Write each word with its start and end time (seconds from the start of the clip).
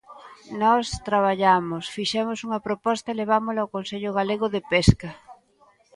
Nós 0.61 0.85
traballamos, 1.07 1.83
fixemos 1.95 2.37
unha 2.47 2.63
proposta 2.67 3.07
e 3.11 3.19
levámola 3.21 3.59
ao 3.61 3.71
Consello 3.75 4.11
Galego 4.19 4.47
de 4.55 4.61
Pesca. 4.71 5.09